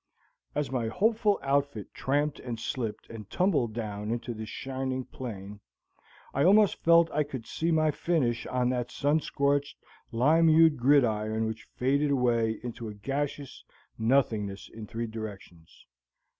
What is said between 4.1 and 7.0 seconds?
to the shining plain, I almost